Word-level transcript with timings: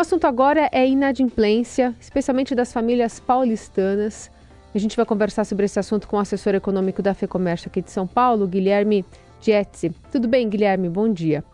assunto 0.00 0.24
agora 0.26 0.68
é 0.72 0.86
inadimplência, 0.86 1.94
especialmente 2.00 2.54
das 2.54 2.72
famílias 2.72 3.20
paulistanas. 3.20 4.30
A 4.74 4.78
gente 4.78 4.96
vai 4.96 5.04
conversar 5.04 5.44
sobre 5.44 5.66
esse 5.66 5.78
assunto 5.78 6.08
com 6.08 6.16
o 6.16 6.20
assessor 6.20 6.54
econômico 6.54 7.02
da 7.02 7.12
FEComércio 7.12 7.68
aqui 7.68 7.82
de 7.82 7.90
São 7.90 8.06
Paulo, 8.06 8.46
Guilherme 8.46 9.04
Jetsi. 9.40 9.90
Tudo 10.10 10.26
bem, 10.26 10.48
Guilherme? 10.48 10.88
Bom 10.88 11.12
dia. 11.12 11.44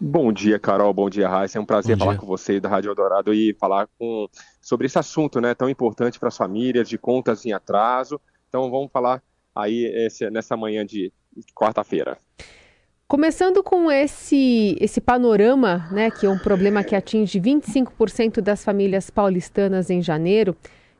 Bom 0.00 0.32
dia, 0.32 0.58
Carol. 0.58 0.94
Bom 0.94 1.10
dia, 1.10 1.28
Raíssa. 1.28 1.58
É 1.58 1.60
um 1.60 1.66
prazer 1.66 1.96
Bom 1.96 2.04
falar 2.04 2.12
dia. 2.12 2.20
com 2.20 2.26
você 2.26 2.60
da 2.60 2.68
Rádio 2.68 2.90
Eldorado 2.90 3.34
e 3.34 3.52
falar 3.54 3.88
com, 3.98 4.28
sobre 4.62 4.86
esse 4.86 4.98
assunto 4.98 5.40
né, 5.40 5.54
tão 5.54 5.68
importante 5.68 6.18
para 6.20 6.28
as 6.28 6.36
famílias, 6.36 6.88
de 6.88 6.96
contas 6.96 7.44
em 7.44 7.52
atraso. 7.52 8.20
Então, 8.48 8.70
vamos 8.70 8.90
falar 8.92 9.22
aí 9.54 9.84
esse, 10.06 10.30
nessa 10.30 10.56
manhã 10.56 10.86
de 10.86 11.12
quarta-feira. 11.52 12.16
Começando 13.08 13.62
com 13.62 13.90
esse, 13.90 14.76
esse 14.78 15.00
panorama, 15.00 15.88
né, 15.90 16.10
que 16.10 16.26
é 16.26 16.28
um 16.28 16.36
problema 16.36 16.84
que 16.84 16.94
atinge 16.94 17.40
25% 17.40 18.42
das 18.42 18.62
famílias 18.62 19.08
paulistanas 19.08 19.88
em 19.88 20.02
janeiro, 20.02 20.54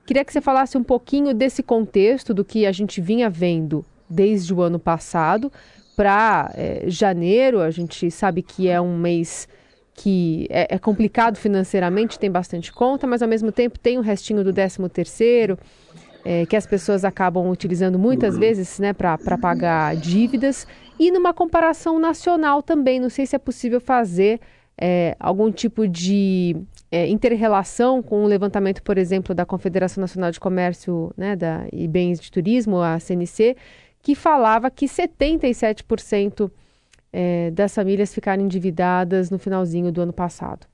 queria 0.06 0.24
que 0.24 0.32
você 0.32 0.40
falasse 0.40 0.78
um 0.78 0.82
pouquinho 0.82 1.34
desse 1.34 1.62
contexto, 1.62 2.32
do 2.32 2.46
que 2.46 2.64
a 2.64 2.72
gente 2.72 2.98
vinha 2.98 3.28
vendo 3.28 3.84
desde 4.08 4.54
o 4.54 4.62
ano 4.62 4.78
passado, 4.78 5.52
para 5.94 6.50
é, 6.54 6.84
janeiro, 6.86 7.60
a 7.60 7.70
gente 7.70 8.10
sabe 8.10 8.40
que 8.40 8.70
é 8.70 8.80
um 8.80 8.96
mês 8.96 9.46
que 9.92 10.46
é, 10.48 10.76
é, 10.76 10.78
complicado 10.78 11.36
financeiramente, 11.36 12.18
tem 12.18 12.30
bastante 12.30 12.72
conta, 12.72 13.06
mas 13.06 13.20
ao 13.20 13.28
mesmo 13.28 13.52
tempo 13.52 13.78
tem 13.78 13.98
o 13.98 14.00
restinho 14.00 14.42
do 14.42 14.50
13 14.50 14.88
terceiro, 14.88 15.58
é, 16.24 16.46
que 16.46 16.56
as 16.56 16.66
pessoas 16.66 17.04
acabam 17.04 17.48
utilizando 17.50 17.98
muitas 17.98 18.34
uhum. 18.34 18.40
vezes 18.40 18.78
né, 18.78 18.92
para 18.92 19.18
pagar 19.38 19.96
dívidas. 19.96 20.66
E 20.98 21.10
numa 21.10 21.32
comparação 21.32 21.98
nacional 21.98 22.62
também, 22.62 22.98
não 23.00 23.08
sei 23.08 23.26
se 23.26 23.36
é 23.36 23.38
possível 23.38 23.80
fazer 23.80 24.40
é, 24.76 25.16
algum 25.18 25.50
tipo 25.50 25.86
de 25.88 26.56
é, 26.90 27.08
interrelação 27.08 28.02
com 28.02 28.24
o 28.24 28.26
levantamento, 28.26 28.82
por 28.82 28.96
exemplo, 28.96 29.34
da 29.34 29.44
Confederação 29.44 30.00
Nacional 30.00 30.30
de 30.30 30.40
Comércio 30.40 31.12
né, 31.16 31.34
da, 31.36 31.66
e 31.72 31.86
Bens 31.88 32.20
de 32.20 32.30
Turismo, 32.30 32.80
a 32.80 32.98
CNC, 32.98 33.56
que 34.02 34.14
falava 34.14 34.70
que 34.70 34.86
77% 34.86 36.50
é, 37.12 37.50
das 37.50 37.74
famílias 37.74 38.14
ficaram 38.14 38.42
endividadas 38.42 39.30
no 39.30 39.38
finalzinho 39.38 39.90
do 39.90 40.00
ano 40.00 40.12
passado. 40.12 40.66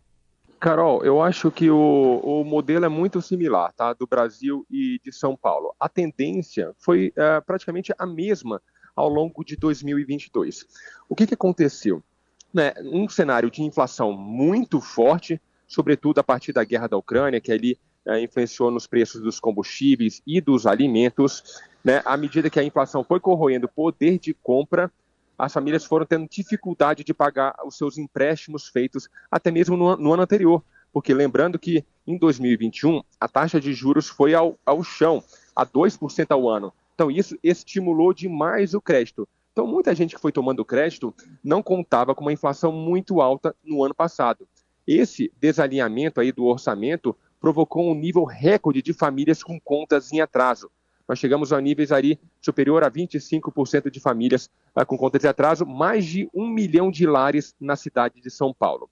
Carol, 0.64 1.04
eu 1.04 1.20
acho 1.20 1.50
que 1.50 1.68
o, 1.68 2.20
o 2.24 2.42
modelo 2.42 2.86
é 2.86 2.88
muito 2.88 3.20
similar, 3.20 3.70
tá? 3.74 3.92
Do 3.92 4.06
Brasil 4.06 4.64
e 4.70 4.98
de 5.04 5.12
São 5.12 5.36
Paulo. 5.36 5.74
A 5.78 5.90
tendência 5.90 6.74
foi 6.78 7.12
é, 7.14 7.38
praticamente 7.42 7.92
a 7.98 8.06
mesma 8.06 8.62
ao 8.96 9.10
longo 9.10 9.44
de 9.44 9.56
2022. 9.56 10.64
O 11.06 11.14
que, 11.14 11.26
que 11.26 11.34
aconteceu? 11.34 12.02
Né, 12.50 12.72
um 12.82 13.06
cenário 13.10 13.50
de 13.50 13.62
inflação 13.62 14.14
muito 14.14 14.80
forte, 14.80 15.38
sobretudo 15.68 16.20
a 16.20 16.24
partir 16.24 16.54
da 16.54 16.64
guerra 16.64 16.86
da 16.86 16.96
Ucrânia, 16.96 17.42
que 17.42 17.52
ali 17.52 17.78
é, 18.06 18.22
influenciou 18.22 18.70
nos 18.70 18.86
preços 18.86 19.20
dos 19.20 19.38
combustíveis 19.38 20.22
e 20.26 20.40
dos 20.40 20.66
alimentos 20.66 21.60
né, 21.84 22.00
à 22.06 22.16
medida 22.16 22.48
que 22.48 22.58
a 22.58 22.64
inflação 22.64 23.04
foi 23.04 23.20
corroendo 23.20 23.66
o 23.66 23.68
poder 23.68 24.18
de 24.18 24.32
compra, 24.32 24.90
as 25.38 25.52
famílias 25.52 25.84
foram 25.84 26.06
tendo 26.06 26.28
dificuldade 26.28 27.04
de 27.04 27.12
pagar 27.12 27.54
os 27.64 27.76
seus 27.76 27.98
empréstimos 27.98 28.68
feitos 28.68 29.08
até 29.30 29.50
mesmo 29.50 29.76
no, 29.76 29.96
no 29.96 30.12
ano 30.12 30.22
anterior. 30.22 30.62
Porque 30.92 31.12
lembrando 31.12 31.58
que 31.58 31.84
em 32.06 32.16
2021 32.16 33.02
a 33.18 33.26
taxa 33.26 33.60
de 33.60 33.72
juros 33.72 34.08
foi 34.08 34.34
ao, 34.34 34.56
ao 34.64 34.82
chão, 34.84 35.22
a 35.54 35.66
2% 35.66 36.30
ao 36.30 36.48
ano. 36.48 36.72
Então 36.94 37.10
isso 37.10 37.36
estimulou 37.42 38.14
demais 38.14 38.74
o 38.74 38.80
crédito. 38.80 39.28
Então 39.52 39.66
muita 39.66 39.94
gente 39.94 40.14
que 40.14 40.20
foi 40.20 40.30
tomando 40.30 40.64
crédito 40.64 41.12
não 41.42 41.62
contava 41.62 42.14
com 42.14 42.22
uma 42.22 42.32
inflação 42.32 42.70
muito 42.70 43.20
alta 43.20 43.54
no 43.64 43.82
ano 43.82 43.94
passado. 43.94 44.46
Esse 44.86 45.32
desalinhamento 45.40 46.20
aí 46.20 46.30
do 46.30 46.44
orçamento 46.44 47.16
provocou 47.40 47.90
um 47.90 47.94
nível 47.94 48.24
recorde 48.24 48.80
de 48.80 48.92
famílias 48.92 49.42
com 49.42 49.58
contas 49.60 50.12
em 50.12 50.20
atraso 50.20 50.70
nós 51.08 51.18
chegamos 51.18 51.52
a 51.52 51.60
níveis 51.60 51.92
ali 51.92 52.18
superior 52.40 52.82
a 52.82 52.90
25% 52.90 53.90
de 53.90 54.00
famílias 54.00 54.50
uh, 54.76 54.84
com 54.86 54.96
conta 54.96 55.18
de 55.18 55.28
atraso, 55.28 55.66
mais 55.66 56.04
de 56.04 56.28
um 56.34 56.46
milhão 56.48 56.90
de 56.90 57.06
lares 57.06 57.54
na 57.60 57.76
cidade 57.76 58.20
de 58.20 58.30
São 58.30 58.52
Paulo. 58.52 58.88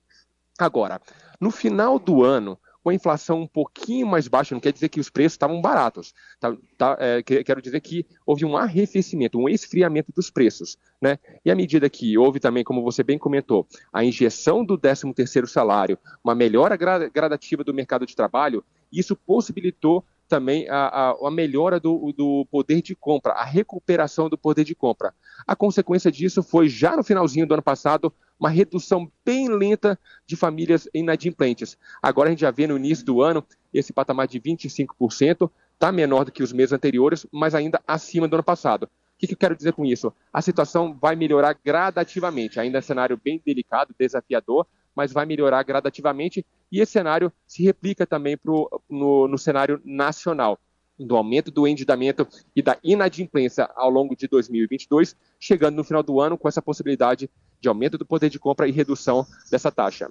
Agora, 0.58 1.00
no 1.40 1.50
final 1.50 1.98
do 1.98 2.22
ano, 2.22 2.58
com 2.82 2.90
a 2.90 2.94
inflação 2.94 3.42
um 3.42 3.46
pouquinho 3.46 4.06
mais 4.06 4.26
baixa, 4.26 4.54
não 4.54 4.60
quer 4.60 4.72
dizer 4.72 4.88
que 4.88 5.00
os 5.00 5.08
preços 5.08 5.34
estavam 5.34 5.60
baratos. 5.60 6.12
Tá, 6.40 6.56
tá, 6.76 6.96
é, 6.98 7.22
quero 7.22 7.62
dizer 7.62 7.80
que 7.80 8.04
houve 8.26 8.44
um 8.44 8.56
arrefecimento, 8.56 9.38
um 9.38 9.48
esfriamento 9.48 10.12
dos 10.14 10.30
preços. 10.30 10.76
Né? 11.00 11.18
E 11.44 11.50
à 11.50 11.54
medida 11.54 11.88
que 11.88 12.18
houve 12.18 12.40
também, 12.40 12.64
como 12.64 12.82
você 12.82 13.02
bem 13.02 13.18
comentou, 13.18 13.66
a 13.92 14.04
injeção 14.04 14.64
do 14.64 14.76
13º 14.76 15.46
salário, 15.46 15.98
uma 16.24 16.34
melhora 16.34 16.76
gradativa 16.76 17.62
do 17.62 17.72
mercado 17.72 18.04
de 18.04 18.16
trabalho, 18.16 18.64
isso 18.92 19.16
possibilitou 19.16 20.04
também 20.32 20.66
a, 20.66 20.86
a, 20.86 21.28
a 21.28 21.30
melhora 21.30 21.78
do, 21.78 22.10
do, 22.16 22.46
poder 22.50 22.80
de 22.80 22.96
compra, 22.96 23.34
a 23.34 23.44
recuperação 23.44 24.30
do 24.30 24.38
poder 24.38 24.64
de 24.64 24.74
compra. 24.74 25.12
A 25.46 25.54
consequência 25.54 26.10
disso 26.10 26.42
foi, 26.42 26.70
já 26.70 26.96
no 26.96 27.04
finalzinho 27.04 27.46
do 27.46 27.52
ano 27.52 27.62
passado, 27.62 28.10
uma 28.40 28.48
redução 28.48 29.12
bem 29.22 29.46
lenta 29.46 29.98
de 30.24 30.34
famílias 30.34 30.88
inadimplentes. 30.94 31.76
Agora 32.02 32.30
a 32.30 32.32
gente 32.32 32.40
já 32.40 32.50
vê 32.50 32.66
no 32.66 32.78
início 32.78 33.04
do 33.04 33.20
ano 33.20 33.44
esse 33.74 33.92
patamar 33.92 34.26
de 34.26 34.40
25%, 34.40 35.50
está 35.74 35.92
menor 35.92 36.24
do 36.24 36.32
que 36.32 36.42
os 36.42 36.50
meses 36.50 36.72
anteriores, 36.72 37.26
mas 37.30 37.54
ainda 37.54 37.78
acima 37.86 38.26
do 38.26 38.36
ano 38.36 38.42
passado. 38.42 38.84
O 38.84 38.88
que, 39.18 39.26
que 39.26 39.34
eu 39.34 39.38
quero 39.38 39.54
dizer 39.54 39.74
com 39.74 39.84
isso? 39.84 40.14
A 40.32 40.40
situação 40.40 40.96
vai 40.98 41.14
melhorar 41.14 41.58
gradativamente, 41.62 42.58
ainda 42.58 42.78
é 42.78 42.80
um 42.80 42.82
cenário 42.82 43.20
bem 43.22 43.38
delicado, 43.44 43.94
desafiador, 43.98 44.66
mas 44.94 45.12
vai 45.12 45.26
melhorar 45.26 45.62
gradativamente 45.62 46.44
e 46.70 46.80
esse 46.80 46.92
cenário 46.92 47.32
se 47.46 47.62
replica 47.62 48.06
também 48.06 48.36
pro, 48.36 48.68
no, 48.88 49.28
no 49.28 49.38
cenário 49.38 49.80
nacional 49.84 50.58
do 50.98 51.16
aumento 51.16 51.50
do 51.50 51.66
endividamento 51.66 52.26
e 52.54 52.62
da 52.62 52.78
inadimplência 52.82 53.68
ao 53.74 53.90
longo 53.90 54.16
de 54.16 54.28
2022, 54.28 55.16
chegando 55.40 55.76
no 55.76 55.84
final 55.84 56.02
do 56.02 56.20
ano 56.20 56.38
com 56.38 56.48
essa 56.48 56.62
possibilidade 56.62 57.30
de 57.60 57.68
aumento 57.68 57.98
do 57.98 58.06
poder 58.06 58.30
de 58.30 58.38
compra 58.38 58.68
e 58.68 58.72
redução 58.72 59.26
dessa 59.50 59.70
taxa. 59.70 60.08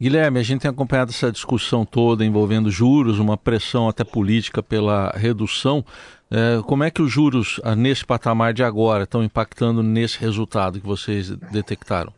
Guilherme, 0.00 0.40
a 0.40 0.42
gente 0.42 0.62
tem 0.62 0.70
acompanhado 0.70 1.12
essa 1.12 1.30
discussão 1.30 1.84
toda 1.84 2.24
envolvendo 2.24 2.70
juros, 2.70 3.20
uma 3.20 3.36
pressão 3.36 3.88
até 3.88 4.02
política 4.02 4.60
pela 4.60 5.10
redução. 5.10 5.84
É, 6.28 6.60
como 6.64 6.82
é 6.82 6.90
que 6.90 7.00
os 7.00 7.12
juros 7.12 7.60
ah, 7.62 7.76
nesse 7.76 8.04
patamar 8.04 8.52
de 8.52 8.64
agora 8.64 9.04
estão 9.04 9.22
impactando 9.22 9.80
nesse 9.80 10.18
resultado 10.18 10.80
que 10.80 10.86
vocês 10.86 11.30
detectaram? 11.52 12.12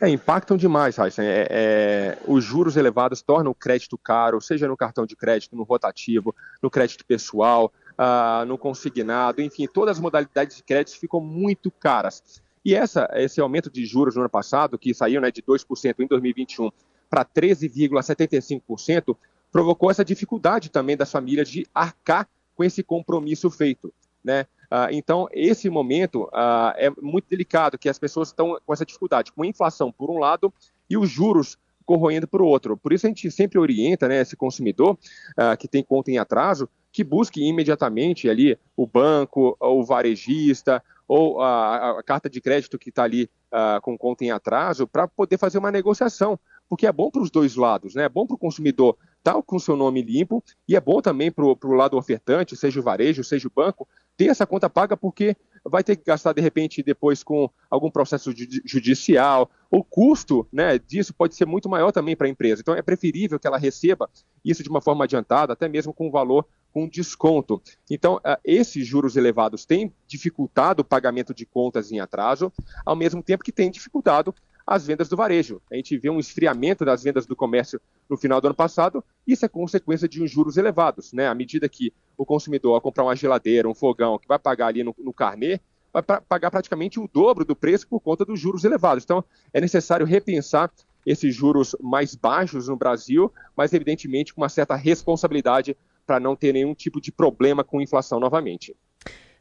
É, 0.00 0.08
impactam 0.08 0.56
demais, 0.56 0.96
Heisen. 0.96 1.26
É, 1.26 1.46
é, 1.50 2.18
os 2.26 2.44
juros 2.44 2.76
elevados 2.76 3.20
tornam 3.20 3.50
o 3.50 3.54
crédito 3.54 3.98
caro, 3.98 4.40
seja 4.40 4.68
no 4.68 4.76
cartão 4.76 5.04
de 5.04 5.16
crédito, 5.16 5.56
no 5.56 5.64
rotativo, 5.64 6.34
no 6.62 6.70
crédito 6.70 7.04
pessoal, 7.04 7.72
uh, 7.98 8.44
no 8.46 8.56
consignado, 8.56 9.42
enfim, 9.42 9.66
todas 9.66 9.96
as 9.96 10.00
modalidades 10.00 10.56
de 10.56 10.62
crédito 10.62 10.98
ficam 10.98 11.20
muito 11.20 11.70
caras. 11.70 12.40
E 12.64 12.74
essa, 12.74 13.08
esse 13.14 13.40
aumento 13.40 13.70
de 13.70 13.84
juros 13.84 14.14
no 14.14 14.20
ano 14.22 14.30
passado, 14.30 14.78
que 14.78 14.94
saiu 14.94 15.20
né, 15.20 15.32
de 15.32 15.42
2% 15.42 15.94
em 15.98 16.06
2021 16.06 16.70
para 17.10 17.24
13,75%, 17.24 19.16
provocou 19.50 19.90
essa 19.90 20.04
dificuldade 20.04 20.70
também 20.70 20.96
das 20.96 21.10
famílias 21.10 21.48
de 21.48 21.66
arcar 21.74 22.28
com 22.54 22.62
esse 22.62 22.82
compromisso 22.82 23.50
feito. 23.50 23.92
Né? 24.22 24.46
Ah, 24.70 24.88
então, 24.92 25.28
esse 25.32 25.70
momento 25.70 26.28
ah, 26.32 26.74
é 26.76 26.90
muito 27.00 27.28
delicado, 27.28 27.78
que 27.78 27.88
as 27.88 27.98
pessoas 27.98 28.28
estão 28.28 28.58
com 28.64 28.72
essa 28.72 28.84
dificuldade, 28.84 29.32
com 29.32 29.42
a 29.42 29.46
inflação 29.46 29.90
por 29.90 30.10
um 30.10 30.18
lado 30.18 30.52
e 30.88 30.96
os 30.96 31.08
juros 31.08 31.58
corroendo 31.86 32.28
por 32.28 32.42
outro. 32.42 32.76
Por 32.76 32.92
isso 32.92 33.06
a 33.06 33.08
gente 33.08 33.30
sempre 33.30 33.58
orienta 33.58 34.06
né, 34.08 34.20
esse 34.20 34.36
consumidor 34.36 34.98
ah, 35.36 35.56
que 35.56 35.66
tem 35.66 35.82
conta 35.82 36.10
em 36.10 36.18
atraso 36.18 36.68
que 36.92 37.04
busque 37.04 37.40
imediatamente 37.40 38.28
ali 38.28 38.58
o 38.76 38.86
banco, 38.86 39.56
o 39.60 39.84
varejista, 39.84 40.82
ou 41.06 41.40
a, 41.40 41.98
a 41.98 42.02
carta 42.02 42.28
de 42.28 42.40
crédito 42.40 42.78
que 42.78 42.90
está 42.90 43.04
ali 43.04 43.30
uh, 43.52 43.80
com 43.80 43.96
conta 43.96 44.24
em 44.24 44.30
atraso, 44.30 44.86
para 44.86 45.08
poder 45.08 45.38
fazer 45.38 45.58
uma 45.58 45.70
negociação, 45.70 46.38
porque 46.68 46.86
é 46.86 46.92
bom 46.92 47.10
para 47.10 47.22
os 47.22 47.30
dois 47.30 47.56
lados, 47.56 47.94
né? 47.94 48.04
É 48.04 48.08
bom 48.08 48.26
para 48.26 48.34
o 48.34 48.38
consumidor 48.38 48.96
estar 49.18 49.34
tá 49.34 49.42
com 49.42 49.56
o 49.56 49.60
seu 49.60 49.74
nome 49.74 50.02
limpo 50.02 50.44
e 50.68 50.76
é 50.76 50.80
bom 50.80 51.00
também 51.00 51.30
para 51.30 51.44
o 51.44 51.72
lado 51.72 51.96
ofertante, 51.96 52.56
seja 52.56 52.78
o 52.78 52.82
varejo, 52.82 53.24
seja 53.24 53.48
o 53.48 53.52
banco, 53.54 53.88
ter 54.18 54.26
essa 54.26 54.44
conta 54.44 54.68
paga 54.68 54.96
porque 54.96 55.36
vai 55.64 55.84
ter 55.84 55.94
que 55.94 56.04
gastar 56.04 56.32
de 56.32 56.42
repente 56.42 56.82
depois 56.82 57.22
com 57.22 57.48
algum 57.70 57.88
processo 57.88 58.32
judicial. 58.64 59.48
O 59.70 59.84
custo 59.84 60.46
né, 60.52 60.76
disso 60.76 61.14
pode 61.14 61.36
ser 61.36 61.46
muito 61.46 61.68
maior 61.68 61.92
também 61.92 62.16
para 62.16 62.26
a 62.26 62.30
empresa. 62.30 62.60
Então 62.60 62.74
é 62.74 62.82
preferível 62.82 63.38
que 63.38 63.46
ela 63.46 63.56
receba 63.56 64.10
isso 64.44 64.62
de 64.62 64.68
uma 64.68 64.80
forma 64.80 65.04
adiantada, 65.04 65.52
até 65.52 65.68
mesmo 65.68 65.94
com 65.94 66.10
valor 66.10 66.44
com 66.72 66.86
desconto. 66.86 67.62
Então, 67.90 68.20
esses 68.44 68.86
juros 68.86 69.16
elevados 69.16 69.64
têm 69.64 69.92
dificultado 70.06 70.82
o 70.82 70.84
pagamento 70.84 71.32
de 71.32 71.46
contas 71.46 71.90
em 71.90 71.98
atraso, 71.98 72.52
ao 72.84 72.94
mesmo 72.94 73.22
tempo 73.22 73.42
que 73.42 73.50
tem 73.50 73.70
dificultado 73.70 74.34
as 74.68 74.86
vendas 74.86 75.08
do 75.08 75.16
varejo. 75.16 75.62
A 75.72 75.76
gente 75.76 75.96
vê 75.96 76.10
um 76.10 76.20
esfriamento 76.20 76.84
das 76.84 77.02
vendas 77.02 77.26
do 77.26 77.34
comércio 77.34 77.80
no 78.06 78.18
final 78.18 78.38
do 78.38 78.48
ano 78.48 78.54
passado, 78.54 79.02
isso 79.26 79.44
é 79.46 79.48
consequência 79.48 80.06
de 80.06 80.22
uns 80.22 80.30
juros 80.30 80.58
elevados. 80.58 81.10
Né? 81.10 81.26
À 81.26 81.34
medida 81.34 81.66
que 81.70 81.90
o 82.18 82.26
consumidor, 82.26 82.74
ao 82.74 82.80
comprar 82.80 83.04
uma 83.04 83.16
geladeira, 83.16 83.66
um 83.66 83.74
fogão, 83.74 84.18
que 84.18 84.28
vai 84.28 84.38
pagar 84.38 84.66
ali 84.66 84.84
no, 84.84 84.94
no 84.98 85.12
carnê, 85.12 85.58
vai 85.90 86.02
pra, 86.02 86.20
pagar 86.20 86.50
praticamente 86.50 87.00
o 87.00 87.08
dobro 87.10 87.46
do 87.46 87.56
preço 87.56 87.88
por 87.88 87.98
conta 87.98 88.26
dos 88.26 88.38
juros 88.38 88.62
elevados. 88.62 89.04
Então, 89.04 89.24
é 89.54 89.60
necessário 89.60 90.04
repensar 90.04 90.70
esses 91.06 91.34
juros 91.34 91.74
mais 91.80 92.14
baixos 92.14 92.68
no 92.68 92.76
Brasil, 92.76 93.32
mas 93.56 93.72
evidentemente 93.72 94.34
com 94.34 94.42
uma 94.42 94.50
certa 94.50 94.76
responsabilidade 94.76 95.74
para 96.06 96.20
não 96.20 96.36
ter 96.36 96.52
nenhum 96.52 96.74
tipo 96.74 97.00
de 97.00 97.10
problema 97.10 97.64
com 97.64 97.80
inflação 97.80 98.20
novamente. 98.20 98.76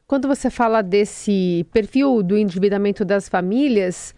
Quando 0.05 0.25
você 0.25 0.49
fala 0.49 0.81
desse 0.81 1.65
perfil 1.73 2.23
do 2.23 2.37
endividamento 2.37 3.03
das 3.03 3.27
famílias, 3.27 4.15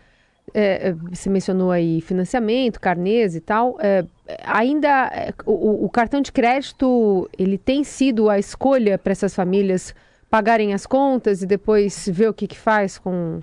é, 0.53 0.93
você 0.93 1.29
mencionou 1.29 1.71
aí 1.71 2.01
financiamento, 2.01 2.79
carnês 2.79 3.35
e 3.35 3.41
tal, 3.41 3.77
é, 3.79 4.05
ainda 4.43 5.07
é, 5.07 5.33
o, 5.45 5.85
o, 5.85 5.89
cartão 5.89 6.21
de 6.21 6.31
crédito 6.31 7.29
ele 7.37 7.57
tem 7.57 7.83
sido 7.83 8.29
a 8.29 8.37
escolha 8.37 8.97
para 8.97 9.11
essas 9.11 9.33
famílias 9.33 9.93
pagarem 10.29 10.73
as 10.73 10.85
contas 10.85 11.41
e 11.41 11.45
depois 11.45 12.07
ver 12.11 12.29
o 12.29 12.33
que, 12.33 12.47
que 12.47 12.57
faz 12.57 12.97
com, 12.97 13.41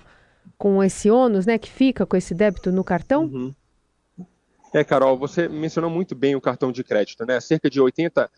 com 0.56 0.82
esse 0.82 1.11
ônus, 1.11 1.47
né, 1.47 1.58
que 1.58 1.70
fica 1.70 2.06
com 2.06 2.17
esse 2.17 2.35
débito 2.35 2.70
no 2.70 2.85
cartão? 2.85 3.25
Uhum. 3.25 3.55
É, 4.76 4.85
Carol, 4.85 5.17
você 5.17 5.49
mencionou 5.49 5.91
muito 5.91 6.14
bem 6.14 6.37
o 6.37 6.41
cartão 6.41 6.70
de 6.70 6.85
crédito, 6.85 7.25
né? 7.25 7.41
Cerca 7.41 7.70
de 7.70 7.81
80% 7.81 8.29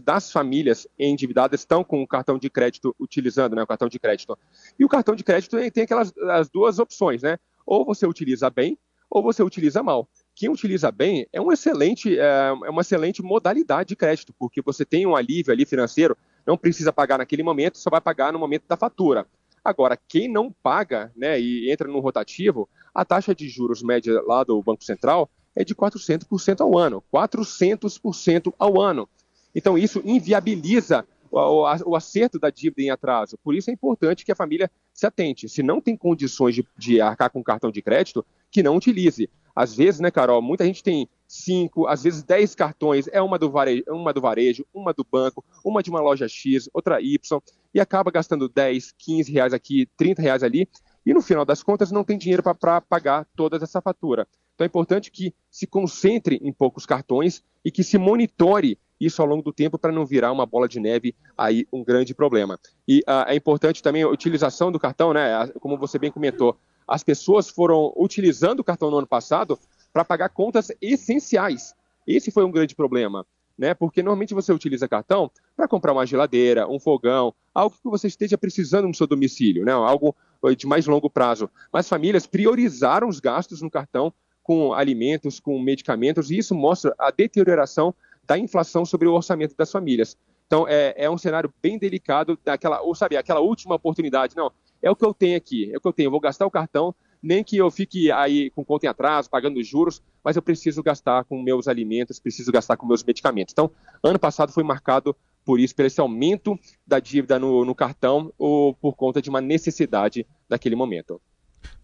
das 0.00 0.30
famílias 0.30 0.86
endividadas 0.96 1.60
estão 1.60 1.82
com 1.82 2.00
o 2.02 2.06
cartão 2.06 2.38
de 2.38 2.48
crédito 2.48 2.94
utilizando, 3.00 3.56
né, 3.56 3.64
o 3.64 3.66
cartão 3.66 3.88
de 3.88 3.98
crédito. 3.98 4.38
E 4.78 4.84
o 4.84 4.88
cartão 4.88 5.16
de 5.16 5.24
crédito 5.24 5.56
tem 5.72 5.82
aquelas 5.82 6.12
as 6.30 6.48
duas 6.48 6.78
opções, 6.78 7.22
né? 7.22 7.36
Ou 7.66 7.84
você 7.84 8.06
utiliza 8.06 8.48
bem, 8.50 8.78
ou 9.10 9.22
você 9.22 9.42
utiliza 9.42 9.82
mal. 9.82 10.08
Quem 10.34 10.48
utiliza 10.48 10.90
bem 10.90 11.26
é 11.32 11.40
um 11.40 11.52
excelente, 11.52 12.18
é, 12.18 12.48
é 12.48 12.70
uma 12.70 12.80
excelente 12.80 13.22
modalidade 13.22 13.88
de 13.88 13.96
crédito, 13.96 14.34
porque 14.38 14.62
você 14.62 14.84
tem 14.84 15.06
um 15.06 15.14
alívio 15.14 15.52
ali 15.52 15.66
financeiro, 15.66 16.16
não 16.46 16.56
precisa 16.56 16.92
pagar 16.92 17.18
naquele 17.18 17.42
momento, 17.42 17.78
só 17.78 17.90
vai 17.90 18.00
pagar 18.00 18.32
no 18.32 18.38
momento 18.38 18.64
da 18.66 18.76
fatura. 18.76 19.26
Agora, 19.64 19.98
quem 20.08 20.28
não 20.28 20.50
paga 20.50 21.12
né, 21.14 21.38
e 21.38 21.70
entra 21.70 21.86
no 21.86 22.00
rotativo, 22.00 22.68
a 22.94 23.04
taxa 23.04 23.34
de 23.34 23.48
juros 23.48 23.82
média 23.82 24.20
lá 24.26 24.42
do 24.42 24.60
Banco 24.62 24.82
Central 24.82 25.30
é 25.54 25.62
de 25.62 25.74
400% 25.74 26.60
ao 26.60 26.76
ano. 26.76 27.04
400% 27.12 28.52
ao 28.58 28.80
ano. 28.80 29.08
Então, 29.54 29.76
isso 29.76 30.02
inviabiliza 30.04 31.06
o, 31.32 31.96
acerto 31.96 32.38
da 32.38 32.50
dívida 32.50 32.82
em 32.82 32.90
atraso. 32.90 33.38
Por 33.42 33.54
isso 33.54 33.70
é 33.70 33.72
importante 33.72 34.24
que 34.24 34.32
a 34.32 34.36
família 34.36 34.70
se 34.92 35.06
atente. 35.06 35.48
Se 35.48 35.62
não 35.62 35.80
tem 35.80 35.96
condições 35.96 36.54
de, 36.54 36.66
de 36.76 37.00
arcar 37.00 37.30
com 37.30 37.42
cartão 37.42 37.70
de 37.70 37.80
crédito, 37.80 38.24
que 38.50 38.62
não 38.62 38.76
utilize. 38.76 39.28
Às 39.54 39.74
vezes, 39.74 40.00
né, 40.00 40.10
Carol, 40.10 40.40
muita 40.40 40.64
gente 40.64 40.82
tem 40.82 41.08
cinco, 41.26 41.86
às 41.86 42.02
vezes 42.02 42.22
dez 42.22 42.54
cartões, 42.54 43.08
é 43.12 43.20
uma 43.20 43.38
do, 43.38 43.50
varejo, 43.50 43.84
uma 43.88 44.12
do 44.12 44.20
varejo, 44.20 44.66
uma 44.72 44.92
do 44.92 45.04
banco, 45.10 45.44
uma 45.64 45.82
de 45.82 45.90
uma 45.90 46.00
loja 46.00 46.28
X, 46.28 46.68
outra 46.72 47.00
Y, 47.00 47.40
e 47.74 47.80
acaba 47.80 48.10
gastando 48.10 48.48
10, 48.48 48.92
15 48.92 49.32
reais 49.32 49.52
aqui, 49.52 49.88
30 49.96 50.22
reais 50.22 50.42
ali, 50.42 50.68
e 51.04 51.12
no 51.12 51.20
final 51.20 51.44
das 51.44 51.62
contas 51.62 51.90
não 51.90 52.04
tem 52.04 52.16
dinheiro 52.16 52.42
para 52.42 52.80
pagar 52.80 53.26
toda 53.34 53.56
essa 53.56 53.80
fatura. 53.80 54.26
Então 54.54 54.64
é 54.64 54.68
importante 54.68 55.10
que 55.10 55.34
se 55.50 55.66
concentre 55.66 56.38
em 56.42 56.52
poucos 56.52 56.86
cartões 56.86 57.42
e 57.64 57.70
que 57.70 57.82
se 57.82 57.98
monitore 57.98 58.78
isso 59.04 59.20
ao 59.20 59.28
longo 59.28 59.42
do 59.42 59.52
tempo 59.52 59.78
para 59.78 59.92
não 59.92 60.06
virar 60.06 60.30
uma 60.32 60.46
bola 60.46 60.68
de 60.68 60.78
neve 60.78 61.14
aí 61.36 61.66
um 61.72 61.82
grande 61.82 62.14
problema. 62.14 62.58
E 62.86 63.00
uh, 63.00 63.28
é 63.28 63.34
importante 63.34 63.82
também 63.82 64.02
a 64.02 64.08
utilização 64.08 64.70
do 64.70 64.78
cartão, 64.78 65.12
né? 65.12 65.48
Como 65.60 65.76
você 65.76 65.98
bem 65.98 66.10
comentou, 66.10 66.56
as 66.86 67.02
pessoas 67.02 67.48
foram 67.48 67.92
utilizando 67.96 68.60
o 68.60 68.64
cartão 68.64 68.90
no 68.90 68.98
ano 68.98 69.06
passado 69.06 69.58
para 69.92 70.04
pagar 70.04 70.28
contas 70.28 70.70
essenciais. 70.80 71.74
Esse 72.06 72.30
foi 72.30 72.44
um 72.44 72.50
grande 72.50 72.74
problema, 72.74 73.26
né? 73.56 73.74
Porque 73.74 74.02
normalmente 74.02 74.34
você 74.34 74.52
utiliza 74.52 74.88
cartão 74.88 75.30
para 75.56 75.68
comprar 75.68 75.92
uma 75.92 76.06
geladeira, 76.06 76.68
um 76.68 76.78
fogão, 76.78 77.34
algo 77.54 77.76
que 77.76 77.88
você 77.88 78.06
esteja 78.06 78.38
precisando 78.38 78.88
no 78.88 78.94
seu 78.94 79.06
domicílio, 79.06 79.64
né? 79.64 79.72
Algo 79.72 80.14
de 80.56 80.66
mais 80.66 80.86
longo 80.86 81.08
prazo. 81.08 81.48
Mas 81.72 81.88
famílias 81.88 82.26
priorizaram 82.26 83.08
os 83.08 83.20
gastos 83.20 83.62
no 83.62 83.70
cartão 83.70 84.12
com 84.42 84.72
alimentos, 84.72 85.38
com 85.38 85.60
medicamentos, 85.60 86.30
e 86.30 86.38
isso 86.38 86.54
mostra 86.54 86.94
a 86.98 87.10
deterioração 87.10 87.94
da 88.26 88.38
inflação 88.38 88.84
sobre 88.84 89.08
o 89.08 89.12
orçamento 89.12 89.54
das 89.56 89.70
famílias. 89.70 90.16
Então, 90.46 90.66
é, 90.68 90.94
é 90.96 91.10
um 91.10 91.16
cenário 91.16 91.52
bem 91.62 91.78
delicado, 91.78 92.38
daquela, 92.44 92.82
ou 92.82 92.94
sabe, 92.94 93.16
aquela 93.16 93.40
última 93.40 93.74
oportunidade. 93.74 94.36
Não, 94.36 94.52
é 94.82 94.90
o 94.90 94.96
que 94.96 95.04
eu 95.04 95.14
tenho 95.14 95.36
aqui, 95.36 95.72
é 95.72 95.78
o 95.78 95.80
que 95.80 95.88
eu 95.88 95.92
tenho, 95.92 96.08
eu 96.08 96.10
vou 96.10 96.20
gastar 96.20 96.44
o 96.44 96.50
cartão, 96.50 96.94
nem 97.22 97.42
que 97.42 97.56
eu 97.56 97.70
fique 97.70 98.10
aí 98.10 98.50
com 98.50 98.64
conta 98.64 98.86
em 98.86 98.88
atraso, 98.88 99.30
pagando 99.30 99.62
juros, 99.62 100.02
mas 100.22 100.36
eu 100.36 100.42
preciso 100.42 100.82
gastar 100.82 101.24
com 101.24 101.40
meus 101.40 101.68
alimentos, 101.68 102.20
preciso 102.20 102.52
gastar 102.52 102.76
com 102.76 102.84
meus 102.84 103.02
medicamentos. 103.02 103.52
Então, 103.52 103.70
ano 104.02 104.18
passado 104.18 104.52
foi 104.52 104.64
marcado 104.64 105.16
por 105.44 105.58
isso, 105.58 105.74
por 105.74 105.84
esse 105.84 106.00
aumento 106.00 106.58
da 106.86 106.98
dívida 106.98 107.38
no, 107.38 107.64
no 107.64 107.74
cartão, 107.74 108.32
ou 108.36 108.74
por 108.74 108.94
conta 108.94 109.22
de 109.22 109.30
uma 109.30 109.40
necessidade 109.40 110.26
daquele 110.48 110.76
momento. 110.76 111.20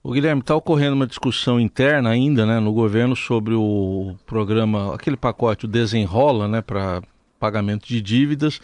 O 0.02 0.12
Guilherme, 0.12 0.40
está 0.40 0.54
ocorrendo 0.54 0.94
uma 0.94 1.06
discussão 1.06 1.58
interna 1.58 2.10
ainda 2.10 2.46
né, 2.46 2.60
no 2.60 2.72
governo 2.72 3.16
sobre 3.16 3.54
o 3.54 4.14
programa, 4.24 4.94
aquele 4.94 5.16
pacote, 5.16 5.64
o 5.64 5.68
Desenrola, 5.68 6.46
né, 6.46 6.62
para 6.62 7.02
pagamento 7.38 7.86
de 7.86 8.00
dívidas, 8.00 8.60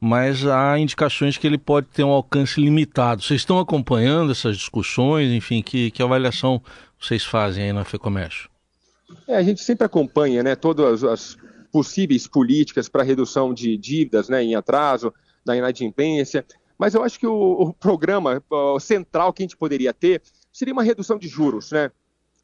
mas 0.00 0.46
há 0.46 0.78
indicações 0.78 1.36
que 1.36 1.46
ele 1.46 1.58
pode 1.58 1.88
ter 1.88 2.04
um 2.04 2.10
alcance 2.10 2.60
limitado. 2.60 3.22
Vocês 3.22 3.42
estão 3.42 3.58
acompanhando 3.58 4.32
essas 4.32 4.56
discussões? 4.56 5.30
Enfim, 5.30 5.62
que, 5.62 5.90
que 5.90 6.02
avaliação 6.02 6.62
vocês 6.98 7.24
fazem 7.24 7.64
aí 7.64 7.72
na 7.72 7.84
FEComércio? 7.84 8.48
É, 9.26 9.36
a 9.36 9.42
gente 9.42 9.62
sempre 9.62 9.84
acompanha 9.84 10.42
né, 10.42 10.54
todas 10.54 11.04
as 11.04 11.36
possíveis 11.70 12.26
políticas 12.26 12.88
para 12.88 13.02
redução 13.02 13.52
de 13.52 13.76
dívidas 13.76 14.28
né, 14.28 14.42
em 14.42 14.54
atraso, 14.54 15.12
da 15.44 15.56
inadimplência, 15.56 16.44
mas 16.78 16.94
eu 16.94 17.02
acho 17.02 17.18
que 17.18 17.26
o, 17.26 17.32
o 17.34 17.72
programa 17.72 18.42
o 18.48 18.78
central 18.78 19.32
que 19.32 19.42
a 19.42 19.44
gente 19.44 19.56
poderia 19.56 19.92
ter 19.92 20.22
seria 20.58 20.72
uma 20.74 20.82
redução 20.82 21.16
de 21.16 21.28
juros, 21.28 21.70
né? 21.70 21.92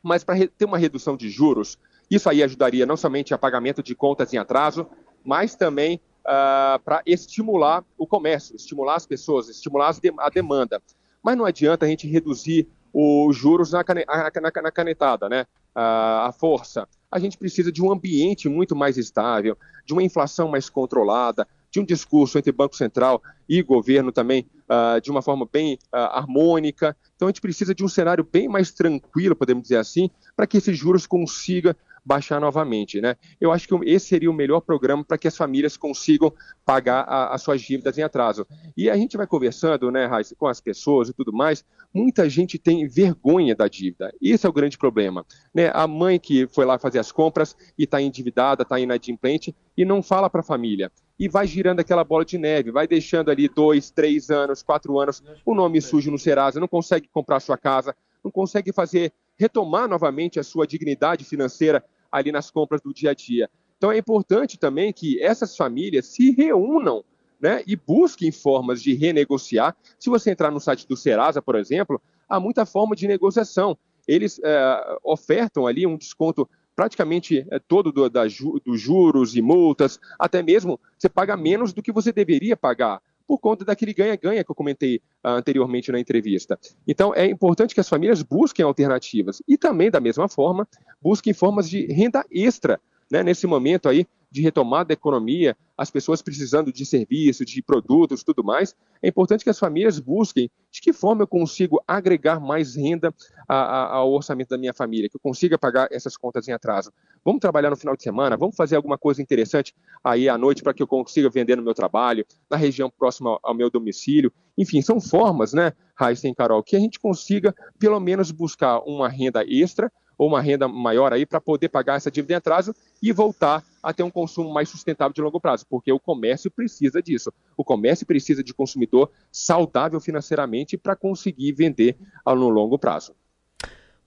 Mas 0.00 0.22
para 0.22 0.46
ter 0.46 0.64
uma 0.64 0.78
redução 0.78 1.16
de 1.16 1.28
juros, 1.28 1.76
isso 2.08 2.31
aí 2.31 2.44
ajudaria 2.44 2.87
não 2.87 2.96
somente 2.96 3.34
a 3.34 3.38
pagamento 3.38 3.82
de 3.82 3.93
contas 3.93 4.32
em 4.32 4.37
atraso, 4.37 4.87
mas 5.25 5.56
também 5.56 5.96
uh, 5.96 6.00
ah, 6.26 6.81
para 6.84 7.02
estimular 7.05 7.84
o 7.99 8.06
comércio, 8.06 8.55
estimular 8.55 8.94
as 8.94 9.05
pessoas, 9.05 9.49
estimular 9.49 9.93
a 10.19 10.31
demanda. 10.31 10.81
Mas 11.20 11.37
não 11.37 11.44
adianta 11.44 11.87
a 11.87 11.88
gente 11.88 12.06
reduzir 12.06 12.69
os 12.93 13.37
juros 13.37 13.72
na, 13.72 13.82
canetada, 13.82 15.28
né? 15.28 15.43
Uh, 15.75 16.28
a 16.28 16.34
força. 16.38 16.87
A 17.11 17.19
gente 17.19 17.37
precisa 17.37 17.72
de 17.72 17.82
um 17.82 17.90
ambiente 17.90 18.49
muito 18.49 18.76
mais 18.76 18.96
estável, 18.96 19.58
de 19.84 19.93
uma 19.93 20.05
inflação 20.05 20.46
mais 20.46 20.70
controlada, 20.70 21.49
de 21.69 21.81
um 21.81 21.84
discurso 21.84 22.38
entre 22.38 22.52
Banco 22.52 22.76
Central 22.76 23.20
e 23.49 23.61
governo 23.61 24.12
também 24.12 24.46
uh, 24.69 25.00
de 25.00 25.11
uma 25.11 25.22
forma 25.22 25.49
bem 25.50 25.75
uh, 25.93 25.96
harmônica. 25.96 26.96
Então 27.16 27.28
a 27.28 27.31
gente 27.31 27.40
precisa 27.40 27.75
de 27.75 27.84
um 27.84 27.88
cenário 27.88 28.26
bem 28.31 28.49
mais 28.49 28.72
tranquilo, 28.72 29.37
podemos 29.37 29.62
dizer 29.64 29.76
assim, 29.76 30.11
para 30.37 30.46
que 30.46 30.56
esses 30.56 30.76
juros 30.76 31.06
consiga 31.06 31.76
baixar 32.05 32.40
novamente. 32.40 33.00
Né? 33.00 33.16
Eu 33.40 33.50
acho 33.50 33.66
que 33.66 33.75
esse 33.88 34.06
seria 34.06 34.31
o 34.31 34.34
melhor 34.34 34.61
programa 34.61 35.02
para 35.02 35.16
que 35.16 35.26
as 35.26 35.37
famílias 35.37 35.76
consigam 35.76 36.33
pagar 36.64 37.02
as 37.04 37.42
suas 37.42 37.62
dívidas 37.62 37.97
em 37.97 38.02
atraso. 38.02 38.47
E 38.76 38.90
a 38.90 38.97
gente 38.97 39.16
vai 39.16 39.26
conversando 39.26 39.90
né, 39.90 40.06
Raíssa, 40.06 40.37
com 40.37 40.47
as 40.47 40.61
pessoas 40.61 41.09
e 41.09 41.14
tudo 41.14 41.33
mais, 41.33 41.64
muita 41.92 42.28
gente 42.28 42.59
tem 42.59 42.87
vergonha 42.87 43.54
da 43.54 43.66
dívida. 43.66 44.12
Esse 44.21 44.47
é 44.47 44.49
o 44.49 44.52
grande 44.52 44.76
problema. 44.76 45.25
Né? 45.54 45.71
A 45.73 45.87
mãe 45.87 46.18
que 46.21 46.47
foi 46.49 46.66
lá 46.66 46.78
fazer 46.78 46.99
as 46.99 47.11
compras 47.11 47.56
e 47.78 47.85
está 47.85 48.00
endividada, 48.00 48.62
está 48.62 48.78
inadimplente 48.78 49.54
e 49.76 49.85
não 49.85 50.02
fala 50.02 50.28
para 50.28 50.40
a 50.40 50.44
família 50.44 50.92
e 51.18 51.28
vai 51.28 51.47
girando 51.47 51.80
aquela 51.80 52.02
bola 52.02 52.25
de 52.25 52.37
neve, 52.37 52.71
vai 52.71 52.87
deixando 52.87 53.30
ali 53.30 53.49
dois, 53.49 53.90
três 53.90 54.30
anos, 54.30 54.62
quatro 54.62 54.99
anos, 54.99 55.23
o 55.44 55.54
nome 55.54 55.80
sujo 55.80 56.11
no 56.11 56.18
Serasa, 56.18 56.59
não 56.59 56.68
consegue 56.68 57.09
comprar 57.09 57.40
sua 57.40 57.56
casa, 57.56 57.94
não 58.23 58.30
consegue 58.30 58.73
fazer 58.73 59.12
retomar 59.37 59.88
novamente 59.88 60.40
a 60.40 60.42
sua 60.42 60.66
dignidade 60.66 61.25
financeira 61.25 61.85
ali 62.11 62.33
nas 62.33 62.50
compras 62.50 62.80
do 62.80 62.92
dia 62.92 63.11
a 63.11 63.14
dia. 63.14 63.49
Então 63.76 63.92
é 63.92 63.99
importante 63.99 64.59
também 64.59 64.92
que 64.92 65.23
essas 65.23 65.56
famílias 65.56 66.06
se 66.06 66.30
reúnam 66.33 67.04
né, 67.40 67.62
e 67.66 67.76
busquem 67.76 68.33
formas 68.33 68.83
de 68.83 68.94
renegociar. 68.94 69.76
Se 69.99 70.09
você 70.09 70.30
entrar 70.30 70.50
no 70.50 70.61
site 70.61 70.87
do 70.88 70.97
Serasa, 70.97 71.42
por 71.42 71.56
exemplo, 71.56 72.00
há 72.28 72.40
muita 72.40 72.64
forma 72.64 72.97
de 72.97 73.06
negociação. 73.06 73.76
Eles 74.06 74.40
é, 74.42 74.99
ofertam 75.02 75.66
ali 75.66 75.87
um 75.87 75.97
desconto 75.97 76.49
praticamente 76.75 77.47
é, 77.50 77.59
todo 77.59 77.93
do, 77.93 78.09
dos 78.09 78.81
juros 78.81 79.37
e 79.37 79.43
multas, 79.43 79.99
até 80.19 80.43
mesmo 80.43 80.78
você 80.99 81.09
paga 81.09 81.37
menos 81.37 81.73
do 81.73 81.83
que 81.83 81.93
você 81.93 82.12
deveria 82.12 82.57
pagar 82.57 83.00
por 83.26 83.38
conta 83.38 83.64
daquele 83.64 83.95
ganha-ganha 83.95 84.45
que 84.45 84.50
eu 84.50 84.54
comentei 84.54 84.97
uh, 85.25 85.28
anteriormente 85.28 85.90
na 85.90 85.99
entrevista. 85.99 86.59
Então, 86.87 87.14
é 87.14 87.26
importante 87.26 87.75
que 87.75 87.81
as 87.81 87.88
famílias 87.88 88.23
busquem 88.23 88.64
alternativas 88.64 89.43
e 89.49 89.57
também, 89.57 89.90
da 89.90 90.00
mesma 90.00 90.28
forma, 90.28 90.69
busquem 91.00 91.33
formas 91.33 91.69
de 91.69 91.87
renda 91.87 92.25
extra. 92.31 92.81
Né, 93.11 93.23
nesse 93.23 93.47
momento 93.47 93.87
aí 93.87 94.07
de 94.35 94.43
retomada 94.43 94.88
da 94.88 94.95
economia, 94.95 95.57
as 95.79 95.93
pessoas 95.93 96.21
precisando 96.21 96.73
de 96.73 96.85
serviços, 96.85 97.47
de 97.47 97.62
produtos, 97.62 98.25
tudo 98.25 98.43
mais, 98.43 98.75
é 99.00 99.09
importante 99.09 99.45
que 99.45 99.50
as 99.50 99.61
famílias 99.61 100.00
busquem 100.00 100.50
de 100.73 100.81
que 100.81 100.93
forma 100.93 101.23
eu 101.23 101.26
consigo 101.29 101.81
agregar 101.87 102.41
mais 102.41 102.75
renda 102.75 103.14
a, 103.49 103.55
a, 103.55 103.95
ao 103.95 104.12
orçamento 104.12 104.49
da 104.49 104.59
minha 104.59 104.75
família, 104.75 105.09
que 105.09 105.14
eu 105.14 105.21
consiga 105.21 105.57
pagar 105.57 105.87
essas 105.93 106.17
contas 106.17 106.49
em 106.49 106.53
atraso. 106.53 106.93
Vamos 107.25 107.38
trabalhar 107.38 107.71
no 107.71 107.76
final 107.76 107.97
de 107.97 108.03
semana, 108.03 108.37
vamos 108.37 108.57
fazer 108.57 108.75
alguma 108.75 108.99
coisa 108.99 109.23
interessante 109.23 109.73
aí 110.03 110.29
à 110.29 110.37
noite 110.37 110.64
para 110.64 110.75
que 110.75 110.83
eu 110.83 110.87
consiga 110.88 111.31
vender 111.31 111.57
no 111.57 111.62
meu 111.62 111.73
trabalho, 111.73 112.26
na 112.50 112.57
região 112.57 112.91
próxima 112.91 113.31
ao, 113.31 113.41
ao 113.41 113.55
meu 113.55 113.71
domicílio. 113.71 114.33
Enfim, 114.59 114.83
são 114.83 115.00
formas, 115.00 115.53
né, 115.53 115.73
Raíssa 115.95 116.26
e 116.26 116.35
Carol, 116.35 116.61
que 116.61 116.75
a 116.75 116.81
gente 116.81 116.99
consiga 116.99 117.55
pelo 117.79 118.00
menos 118.00 118.33
buscar 118.33 118.81
uma 118.81 119.09
renda 119.09 119.45
extra 119.47 119.93
ou 120.16 120.28
uma 120.28 120.40
renda 120.40 120.68
maior 120.68 121.12
aí 121.12 121.26
para 121.26 121.40
poder 121.40 121.68
pagar 121.68 121.97
essa 121.97 122.11
dívida 122.11 122.35
em 122.35 122.37
atraso 122.37 122.75
e 123.02 123.12
voltar 123.12 123.64
a 123.83 123.92
ter 123.92 124.02
um 124.02 124.11
consumo 124.11 124.52
mais 124.52 124.68
sustentável 124.68 125.12
de 125.12 125.21
longo 125.21 125.40
prazo, 125.40 125.66
porque 125.68 125.92
o 125.92 126.00
comércio 126.00 126.50
precisa 126.50 127.02
disso. 127.02 127.33
O 127.56 127.64
comércio 127.64 128.06
precisa 128.06 128.42
de 128.42 128.54
consumidor 128.54 129.11
saudável 129.30 130.00
financeiramente 130.00 130.76
para 130.76 130.97
conseguir 130.97 131.52
vender 131.52 131.97
no 132.26 132.49
longo 132.49 132.78
prazo. 132.78 133.14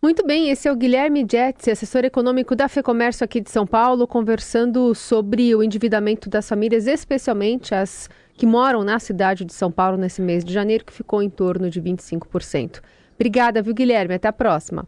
Muito 0.01 0.25
bem, 0.25 0.49
esse 0.49 0.67
é 0.67 0.71
o 0.71 0.75
Guilherme 0.75 1.25
Jetz, 1.29 1.67
assessor 1.67 2.05
econômico 2.05 2.55
da 2.55 2.67
FEComércio 2.67 3.23
aqui 3.23 3.41
de 3.41 3.49
São 3.49 3.65
Paulo, 3.65 4.07
conversando 4.07 4.93
sobre 4.93 5.55
o 5.55 5.63
endividamento 5.63 6.29
das 6.29 6.47
famílias, 6.47 6.85
especialmente 6.85 7.73
as 7.73 8.07
que 8.35 8.45
moram 8.45 8.83
na 8.83 8.99
cidade 8.99 9.43
de 9.43 9.53
São 9.53 9.71
Paulo 9.71 9.97
nesse 9.97 10.21
mês 10.21 10.45
de 10.45 10.53
janeiro, 10.53 10.85
que 10.85 10.93
ficou 10.93 11.23
em 11.23 11.29
torno 11.31 11.67
de 11.67 11.81
25%. 11.81 12.79
Obrigada, 13.15 13.63
viu, 13.63 13.73
Guilherme? 13.73 14.13
Até 14.13 14.27
a 14.27 14.33
próxima. 14.33 14.87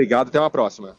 Obrigado, 0.00 0.28
até 0.28 0.40
uma 0.40 0.48
próxima. 0.50 0.96